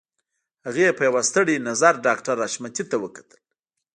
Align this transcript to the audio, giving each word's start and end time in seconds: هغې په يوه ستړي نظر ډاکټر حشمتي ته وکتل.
هغې 0.65 0.87
په 0.97 1.01
يوه 1.07 1.21
ستړي 1.29 1.55
نظر 1.69 1.93
ډاکټر 2.05 2.35
حشمتي 2.43 2.83
ته 2.91 2.95
وکتل. 3.03 3.39